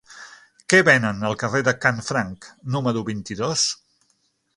[0.73, 3.67] Què venen al carrer de Canfranc número vint-i-dos?